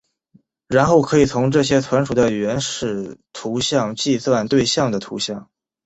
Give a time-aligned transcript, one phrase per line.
[0.67, 5.47] 然后可以从这些存储的原始图像计算对象的图像。